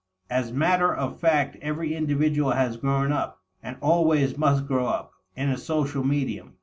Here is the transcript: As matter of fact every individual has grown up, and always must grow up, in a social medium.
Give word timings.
As 0.31 0.51
matter 0.51 0.91
of 0.91 1.19
fact 1.19 1.57
every 1.61 1.93
individual 1.93 2.53
has 2.53 2.75
grown 2.75 3.11
up, 3.11 3.39
and 3.61 3.77
always 3.81 4.35
must 4.35 4.65
grow 4.65 4.87
up, 4.87 5.11
in 5.35 5.49
a 5.49 5.59
social 5.59 6.03
medium. 6.03 6.55